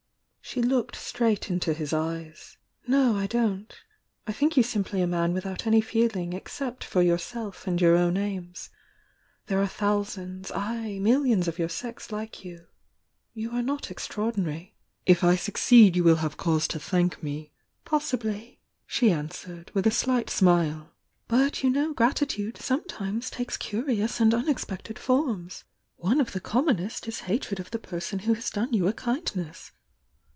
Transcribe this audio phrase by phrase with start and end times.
[0.43, 2.57] She looked straight into his eyes.
[2.85, 3.73] "No, I don't.
[4.27, 8.17] I think you simply a man without any feeling except for yourself and your own
[8.17, 8.69] aims.
[9.45, 12.67] There are thousands,— aye, millions of your sex like you,—
[13.33, 14.75] you are not extraordinary."
[15.05, 17.53] "If I succeed you will have cause to tiiank me"
[17.85, 20.89] "Possibly!" she answered, twith a slight smile.
[21.29, 25.63] "But you know gratitude sometimes takes curious and unexpected forms!
[25.95, 29.71] One of the commonest is hatred of the person who has done you a kindness!